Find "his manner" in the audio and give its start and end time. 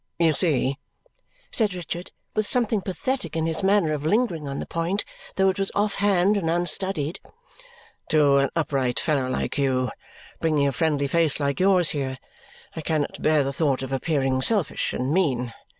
3.45-3.91